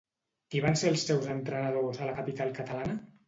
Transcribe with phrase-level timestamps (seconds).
[0.53, 2.97] Qui van ser els seus entrenadors a la capital catalana?